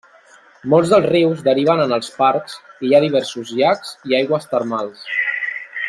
[0.73, 5.07] Molts dels rius deriven en els parcs i hi ha diversos llacs i aigües termals.